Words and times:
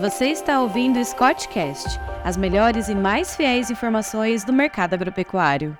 Você 0.00 0.26
está 0.26 0.60
ouvindo 0.60 0.98
o 0.98 1.04
Scottcast, 1.04 1.98
as 2.22 2.36
melhores 2.36 2.88
e 2.88 2.94
mais 2.94 3.34
fiéis 3.34 3.70
informações 3.70 4.44
do 4.44 4.52
mercado 4.52 4.92
agropecuário. 4.92 5.76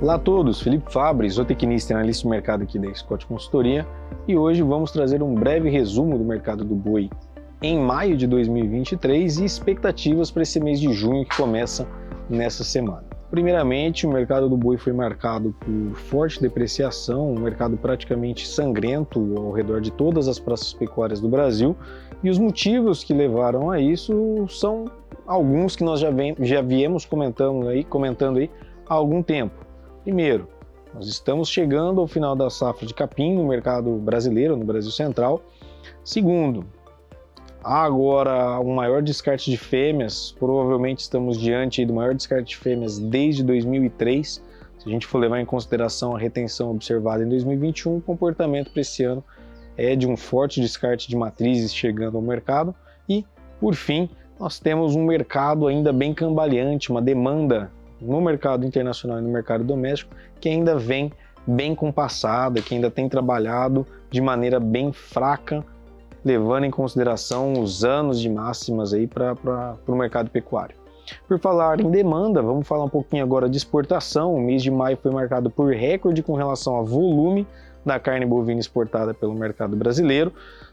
Olá 0.00 0.14
a 0.14 0.18
todos, 0.18 0.60
Felipe 0.60 0.92
Fabre, 0.92 1.28
zootecnista 1.30 1.92
e 1.92 1.94
analista 1.94 2.24
de 2.24 2.30
mercado 2.30 2.64
aqui 2.64 2.80
da 2.80 2.92
Scott 2.92 3.24
Consultoria, 3.26 3.86
e 4.26 4.36
hoje 4.36 4.60
vamos 4.60 4.90
trazer 4.90 5.22
um 5.22 5.34
breve 5.34 5.70
resumo 5.70 6.18
do 6.18 6.24
mercado 6.24 6.64
do 6.64 6.74
boi 6.74 7.08
em 7.62 7.78
maio 7.78 8.16
de 8.16 8.26
2023 8.26 9.38
e 9.38 9.44
expectativas 9.44 10.32
para 10.32 10.42
esse 10.42 10.58
mês 10.58 10.80
de 10.80 10.92
junho 10.92 11.24
que 11.24 11.36
começa 11.36 11.86
nessa 12.28 12.64
semana. 12.64 13.07
Primeiramente, 13.30 14.06
o 14.06 14.10
mercado 14.10 14.48
do 14.48 14.56
boi 14.56 14.78
foi 14.78 14.92
marcado 14.92 15.54
por 15.60 15.94
forte 15.96 16.40
depreciação, 16.40 17.32
um 17.32 17.40
mercado 17.40 17.76
praticamente 17.76 18.48
sangrento 18.48 19.34
ao 19.36 19.52
redor 19.52 19.82
de 19.82 19.92
todas 19.92 20.28
as 20.28 20.38
praças 20.38 20.72
pecuárias 20.72 21.20
do 21.20 21.28
Brasil, 21.28 21.76
e 22.22 22.30
os 22.30 22.38
motivos 22.38 23.04
que 23.04 23.12
levaram 23.12 23.70
a 23.70 23.78
isso 23.78 24.46
são 24.48 24.86
alguns 25.26 25.76
que 25.76 25.84
nós 25.84 26.00
já, 26.00 26.10
vem, 26.10 26.34
já 26.40 26.62
viemos 26.62 27.04
comentando 27.04 27.68
aí, 27.68 27.84
comentando 27.84 28.38
aí 28.38 28.50
há 28.88 28.94
algum 28.94 29.22
tempo. 29.22 29.54
Primeiro, 30.04 30.48
nós 30.94 31.06
estamos 31.06 31.50
chegando 31.50 32.00
ao 32.00 32.06
final 32.06 32.34
da 32.34 32.48
safra 32.48 32.86
de 32.86 32.94
capim 32.94 33.34
no 33.34 33.46
mercado 33.46 33.90
brasileiro, 33.96 34.56
no 34.56 34.64
Brasil 34.64 34.90
Central. 34.90 35.42
Segundo, 36.02 36.64
Agora 37.70 38.58
um 38.60 38.74
maior 38.74 39.02
descarte 39.02 39.50
de 39.50 39.58
fêmeas, 39.58 40.34
provavelmente 40.38 41.00
estamos 41.00 41.38
diante 41.38 41.84
do 41.84 41.92
maior 41.92 42.14
descarte 42.14 42.48
de 42.48 42.56
fêmeas 42.56 42.98
desde 42.98 43.44
2003. 43.44 44.42
Se 44.78 44.88
a 44.88 44.90
gente 44.90 45.06
for 45.06 45.18
levar 45.18 45.38
em 45.38 45.44
consideração 45.44 46.16
a 46.16 46.18
retenção 46.18 46.70
observada 46.70 47.22
em 47.22 47.28
2021, 47.28 47.98
o 47.98 48.00
comportamento 48.00 48.70
para 48.70 48.80
esse 48.80 49.04
ano 49.04 49.22
é 49.76 49.94
de 49.94 50.08
um 50.08 50.16
forte 50.16 50.62
descarte 50.62 51.10
de 51.10 51.14
matrizes 51.14 51.74
chegando 51.74 52.16
ao 52.16 52.22
mercado. 52.22 52.74
E, 53.06 53.26
por 53.60 53.74
fim, 53.74 54.08
nós 54.40 54.58
temos 54.58 54.96
um 54.96 55.04
mercado 55.04 55.66
ainda 55.66 55.92
bem 55.92 56.14
cambaleante, 56.14 56.90
uma 56.90 57.02
demanda 57.02 57.70
no 58.00 58.18
mercado 58.22 58.64
internacional 58.64 59.18
e 59.18 59.22
no 59.22 59.28
mercado 59.28 59.62
doméstico 59.62 60.16
que 60.40 60.48
ainda 60.48 60.74
vem 60.78 61.12
bem 61.46 61.74
compassada, 61.74 62.62
que 62.62 62.74
ainda 62.74 62.90
tem 62.90 63.10
trabalhado 63.10 63.86
de 64.10 64.22
maneira 64.22 64.58
bem 64.58 64.90
fraca 64.90 65.62
levando 66.28 66.64
em 66.64 66.70
consideração 66.70 67.54
os 67.54 67.84
anos 67.84 68.20
de 68.20 68.28
máximas 68.28 68.92
aí 68.92 69.06
para 69.06 69.34
o 69.86 69.96
mercado 69.96 70.28
pecuário. 70.28 70.76
Por 71.26 71.38
falar 71.38 71.80
em 71.80 71.90
demanda, 71.90 72.42
vamos 72.42 72.68
falar 72.68 72.84
um 72.84 72.88
pouquinho 72.88 73.22
agora 73.22 73.48
de 73.48 73.56
exportação. 73.56 74.34
O 74.34 74.40
mês 74.40 74.62
de 74.62 74.70
maio 74.70 74.98
foi 74.98 75.10
marcado 75.10 75.48
por 75.48 75.72
recorde 75.72 76.22
com 76.22 76.34
relação 76.34 76.78
a 76.78 76.82
volume 76.82 77.46
da 77.82 77.98
carne 77.98 78.26
bovina 78.26 78.60
exportada 78.60 79.14
pelo 79.14 79.32
mercado 79.32 79.74
brasileiro. 79.74 80.30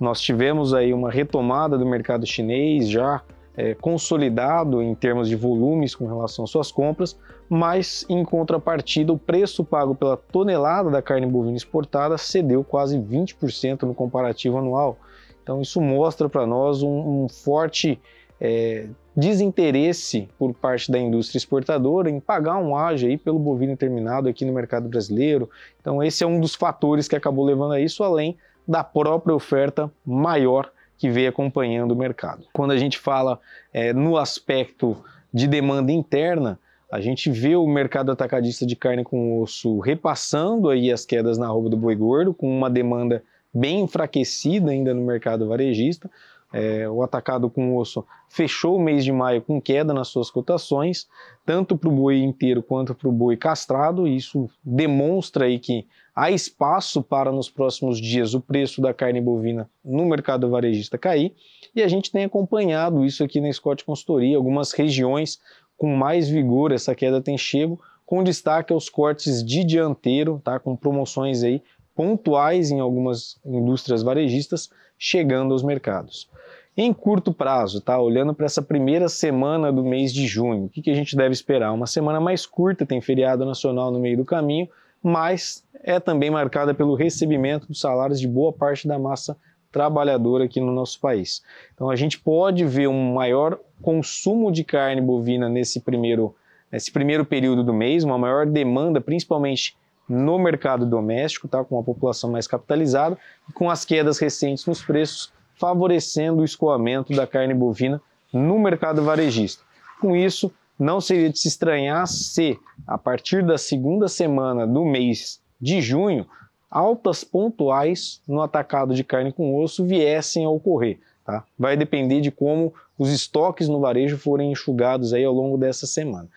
Nós 0.00 0.20
tivemos 0.20 0.74
aí 0.74 0.92
uma 0.92 1.12
retomada 1.12 1.78
do 1.78 1.86
mercado 1.86 2.26
chinês 2.26 2.88
já 2.88 3.22
é, 3.56 3.72
consolidado 3.74 4.82
em 4.82 4.96
termos 4.96 5.28
de 5.28 5.36
volumes 5.36 5.94
com 5.94 6.08
relação 6.08 6.44
às 6.44 6.50
suas 6.50 6.72
compras, 6.72 7.16
mas 7.48 8.04
em 8.08 8.24
contrapartida 8.24 9.12
o 9.12 9.18
preço 9.18 9.64
pago 9.64 9.94
pela 9.94 10.16
tonelada 10.16 10.90
da 10.90 11.00
carne 11.00 11.26
bovina 11.26 11.56
exportada 11.56 12.18
cedeu 12.18 12.64
quase 12.64 12.98
20% 12.98 13.84
no 13.84 13.94
comparativo 13.94 14.58
anual. 14.58 14.98
Então, 15.46 15.60
isso 15.60 15.80
mostra 15.80 16.28
para 16.28 16.44
nós 16.44 16.82
um, 16.82 17.22
um 17.22 17.28
forte 17.28 18.00
é, 18.40 18.88
desinteresse 19.16 20.28
por 20.36 20.52
parte 20.52 20.90
da 20.90 20.98
indústria 20.98 21.38
exportadora 21.38 22.10
em 22.10 22.18
pagar 22.18 22.58
um 22.58 22.74
ágio 22.74 23.08
aí 23.08 23.16
pelo 23.16 23.38
bovino 23.38 23.76
terminado 23.76 24.28
aqui 24.28 24.44
no 24.44 24.52
mercado 24.52 24.88
brasileiro. 24.88 25.48
Então, 25.80 26.02
esse 26.02 26.24
é 26.24 26.26
um 26.26 26.40
dos 26.40 26.56
fatores 26.56 27.06
que 27.06 27.14
acabou 27.14 27.44
levando 27.44 27.74
a 27.74 27.80
isso, 27.80 28.02
além 28.02 28.36
da 28.66 28.82
própria 28.82 29.36
oferta 29.36 29.88
maior 30.04 30.68
que 30.98 31.08
veio 31.08 31.28
acompanhando 31.28 31.92
o 31.92 31.96
mercado. 31.96 32.42
Quando 32.52 32.72
a 32.72 32.76
gente 32.76 32.98
fala 32.98 33.38
é, 33.72 33.92
no 33.92 34.16
aspecto 34.16 34.96
de 35.32 35.46
demanda 35.46 35.92
interna, 35.92 36.58
a 36.90 37.00
gente 37.00 37.30
vê 37.30 37.54
o 37.54 37.68
mercado 37.68 38.10
atacadista 38.10 38.66
de 38.66 38.74
carne 38.74 39.04
com 39.04 39.40
osso 39.40 39.78
repassando 39.78 40.68
aí 40.68 40.90
as 40.90 41.06
quedas 41.06 41.38
na 41.38 41.46
roupa 41.46 41.70
do 41.70 41.76
boi 41.76 41.94
gordo, 41.94 42.34
com 42.34 42.50
uma 42.50 42.68
demanda 42.68 43.22
bem 43.56 43.80
enfraquecida 43.80 44.70
ainda 44.70 44.92
no 44.92 45.02
mercado 45.02 45.48
varejista. 45.48 46.10
É, 46.52 46.88
o 46.88 47.02
atacado 47.02 47.50
com 47.50 47.76
osso 47.76 48.04
fechou 48.28 48.76
o 48.76 48.80
mês 48.80 49.04
de 49.04 49.10
maio 49.10 49.42
com 49.42 49.60
queda 49.60 49.92
nas 49.92 50.08
suas 50.08 50.30
cotações, 50.30 51.08
tanto 51.44 51.76
para 51.76 51.88
o 51.88 51.92
boi 51.92 52.18
inteiro 52.18 52.62
quanto 52.62 52.94
para 52.94 53.08
o 53.08 53.12
boi 53.12 53.36
castrado. 53.36 54.06
Isso 54.06 54.48
demonstra 54.62 55.46
aí 55.46 55.58
que 55.58 55.86
há 56.14 56.30
espaço 56.30 57.02
para 57.02 57.32
nos 57.32 57.50
próximos 57.50 58.00
dias 58.00 58.32
o 58.32 58.40
preço 58.40 58.80
da 58.80 58.94
carne 58.94 59.20
bovina 59.20 59.68
no 59.84 60.06
mercado 60.06 60.48
varejista 60.48 60.96
cair. 60.96 61.34
E 61.74 61.82
a 61.82 61.88
gente 61.88 62.12
tem 62.12 62.24
acompanhado 62.24 63.04
isso 63.04 63.24
aqui 63.24 63.40
na 63.40 63.52
Scott 63.52 63.84
Consultoria, 63.84 64.36
algumas 64.36 64.72
regiões 64.72 65.40
com 65.76 65.94
mais 65.94 66.28
vigor 66.28 66.72
essa 66.72 66.94
queda 66.94 67.20
tem 67.20 67.36
chego, 67.36 67.78
com 68.06 68.22
destaque 68.22 68.72
aos 68.72 68.88
cortes 68.88 69.44
de 69.44 69.64
dianteiro, 69.64 70.40
tá? 70.42 70.60
com 70.60 70.76
promoções 70.76 71.42
aí 71.42 71.60
pontuais 71.96 72.70
em 72.70 72.78
algumas 72.78 73.40
indústrias 73.44 74.02
varejistas 74.02 74.70
chegando 74.98 75.52
aos 75.52 75.62
mercados. 75.62 76.28
Em 76.76 76.92
curto 76.92 77.32
prazo, 77.32 77.80
tá? 77.80 77.98
olhando 77.98 78.34
para 78.34 78.44
essa 78.44 78.60
primeira 78.60 79.08
semana 79.08 79.72
do 79.72 79.82
mês 79.82 80.12
de 80.12 80.26
junho, 80.26 80.66
o 80.66 80.68
que, 80.68 80.82
que 80.82 80.90
a 80.90 80.94
gente 80.94 81.16
deve 81.16 81.32
esperar? 81.32 81.72
Uma 81.72 81.86
semana 81.86 82.20
mais 82.20 82.44
curta, 82.44 82.84
tem 82.84 83.00
feriado 83.00 83.46
nacional 83.46 83.90
no 83.90 83.98
meio 83.98 84.18
do 84.18 84.26
caminho, 84.26 84.68
mas 85.02 85.64
é 85.82 85.98
também 85.98 86.30
marcada 86.30 86.74
pelo 86.74 86.94
recebimento 86.94 87.66
dos 87.66 87.80
salários 87.80 88.20
de 88.20 88.28
boa 88.28 88.52
parte 88.52 88.86
da 88.86 88.98
massa 88.98 89.36
trabalhadora 89.72 90.44
aqui 90.44 90.60
no 90.60 90.72
nosso 90.72 91.00
país. 91.00 91.42
Então 91.74 91.88
a 91.88 91.96
gente 91.96 92.18
pode 92.18 92.64
ver 92.66 92.88
um 92.88 93.14
maior 93.14 93.58
consumo 93.80 94.52
de 94.52 94.62
carne 94.62 95.00
bovina 95.00 95.48
nesse 95.48 95.80
primeiro, 95.80 96.34
nesse 96.70 96.92
primeiro 96.92 97.24
período 97.24 97.64
do 97.64 97.72
mês, 97.72 98.04
uma 98.04 98.18
maior 98.18 98.44
demanda, 98.44 99.00
principalmente 99.00 99.76
no 100.08 100.38
mercado 100.38 100.86
doméstico, 100.86 101.48
tá? 101.48 101.64
com 101.64 101.78
a 101.78 101.82
população 101.82 102.30
mais 102.30 102.46
capitalizada 102.46 103.18
e 103.48 103.52
com 103.52 103.70
as 103.70 103.84
quedas 103.84 104.18
recentes 104.18 104.66
nos 104.66 104.82
preços, 104.82 105.32
favorecendo 105.54 106.42
o 106.42 106.44
escoamento 106.44 107.14
da 107.14 107.26
carne 107.26 107.54
bovina 107.54 108.00
no 108.32 108.58
mercado 108.58 109.02
varejista. 109.02 109.62
Com 110.00 110.14
isso, 110.14 110.52
não 110.78 111.00
seria 111.00 111.30
de 111.30 111.38
se 111.38 111.48
estranhar 111.48 112.06
se, 112.06 112.58
a 112.86 112.98
partir 112.98 113.44
da 113.44 113.56
segunda 113.56 114.08
semana 114.08 114.66
do 114.66 114.84
mês 114.84 115.40
de 115.60 115.80
junho, 115.80 116.26
altas 116.70 117.24
pontuais 117.24 118.20
no 118.28 118.42
atacado 118.42 118.94
de 118.94 119.02
carne 119.02 119.32
com 119.32 119.58
osso 119.58 119.84
viessem 119.84 120.44
a 120.44 120.50
ocorrer. 120.50 120.98
Tá? 121.24 121.42
Vai 121.58 121.76
depender 121.76 122.20
de 122.20 122.30
como 122.30 122.72
os 122.98 123.10
estoques 123.10 123.68
no 123.68 123.80
varejo 123.80 124.18
forem 124.18 124.52
enxugados 124.52 125.12
aí 125.12 125.24
ao 125.24 125.32
longo 125.32 125.56
dessa 125.56 125.86
semana. 125.86 126.28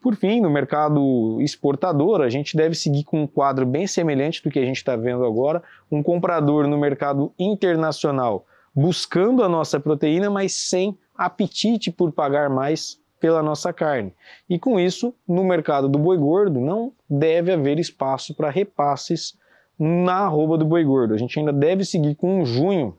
Por 0.00 0.14
fim, 0.14 0.40
no 0.40 0.48
mercado 0.48 1.40
exportador, 1.40 2.20
a 2.20 2.28
gente 2.28 2.56
deve 2.56 2.74
seguir 2.74 3.04
com 3.04 3.22
um 3.22 3.26
quadro 3.26 3.66
bem 3.66 3.86
semelhante 3.86 4.42
do 4.42 4.50
que 4.50 4.58
a 4.58 4.64
gente 4.64 4.76
está 4.76 4.94
vendo 4.94 5.24
agora, 5.24 5.62
um 5.90 6.02
comprador 6.02 6.66
no 6.68 6.78
mercado 6.78 7.32
internacional 7.38 8.46
buscando 8.78 9.42
a 9.42 9.48
nossa 9.48 9.80
proteína, 9.80 10.30
mas 10.30 10.52
sem 10.52 10.96
apetite 11.16 11.90
por 11.90 12.12
pagar 12.12 12.48
mais 12.48 13.00
pela 13.18 13.42
nossa 13.42 13.72
carne. 13.72 14.14
E 14.48 14.56
com 14.56 14.78
isso, 14.78 15.12
no 15.26 15.42
mercado 15.42 15.88
do 15.88 15.98
boi 15.98 16.16
gordo, 16.16 16.60
não 16.60 16.92
deve 17.10 17.52
haver 17.52 17.80
espaço 17.80 18.34
para 18.34 18.50
repasses 18.50 19.36
na 19.76 20.18
arroba 20.18 20.56
do 20.56 20.64
boi 20.64 20.84
gordo. 20.84 21.12
A 21.12 21.16
gente 21.16 21.36
ainda 21.40 21.52
deve 21.52 21.84
seguir 21.84 22.14
com 22.14 22.40
um 22.40 22.46
junho, 22.46 22.96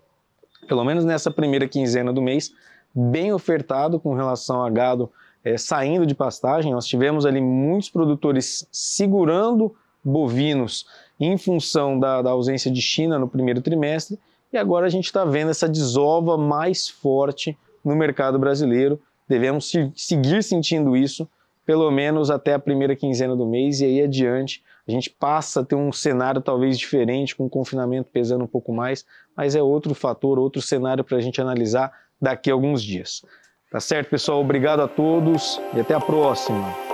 pelo 0.67 0.83
menos 0.83 1.05
nessa 1.05 1.31
primeira 1.31 1.65
quinzena 1.65 2.11
do 2.11 2.21
mês, 2.21 2.53
bem 2.93 3.31
ofertado 3.31 4.01
com 4.01 4.13
relação 4.13 4.61
a 4.61 4.69
gado 4.69 5.09
é, 5.43 5.57
saindo 5.57 6.05
de 6.05 6.15
pastagem. 6.15 6.73
Nós 6.73 6.85
tivemos 6.85 7.25
ali 7.25 7.41
muitos 7.41 7.89
produtores 7.89 8.67
segurando 8.71 9.75
bovinos 10.03 10.85
em 11.19 11.37
função 11.37 11.99
da, 11.99 12.21
da 12.21 12.29
ausência 12.31 12.71
de 12.71 12.81
China 12.81 13.19
no 13.19 13.27
primeiro 13.27 13.61
trimestre, 13.61 14.17
e 14.51 14.57
agora 14.57 14.87
a 14.87 14.89
gente 14.89 15.05
está 15.05 15.25
vendo 15.25 15.51
essa 15.51 15.67
desova 15.67 16.37
mais 16.37 16.87
forte 16.87 17.57
no 17.83 17.95
mercado 17.95 18.39
brasileiro. 18.39 18.99
Devemos 19.27 19.71
seguir 19.95 20.43
sentindo 20.43 20.95
isso, 20.95 21.27
pelo 21.65 21.91
menos 21.91 22.31
até 22.31 22.53
a 22.53 22.59
primeira 22.59 22.95
quinzena 22.95 23.35
do 23.35 23.45
mês, 23.45 23.81
e 23.81 23.85
aí 23.85 24.01
adiante 24.01 24.63
a 24.87 24.91
gente 24.91 25.09
passa 25.09 25.59
a 25.59 25.63
ter 25.63 25.75
um 25.75 25.91
cenário 25.91 26.41
talvez 26.41 26.79
diferente, 26.79 27.35
com 27.35 27.45
o 27.45 27.49
confinamento 27.49 28.09
pesando 28.11 28.43
um 28.43 28.47
pouco 28.47 28.73
mais, 28.73 29.05
mas 29.37 29.55
é 29.55 29.61
outro 29.61 29.93
fator, 29.93 30.39
outro 30.39 30.63
cenário 30.63 31.03
para 31.03 31.17
a 31.17 31.21
gente 31.21 31.39
analisar 31.39 31.91
daqui 32.19 32.49
a 32.49 32.53
alguns 32.53 32.81
dias. 32.81 33.23
Tá 33.69 33.79
certo, 33.79 34.09
pessoal? 34.09 34.41
Obrigado 34.41 34.81
a 34.81 34.87
todos 34.87 35.61
e 35.75 35.79
até 35.79 35.93
a 35.93 35.99
próxima. 35.99 36.88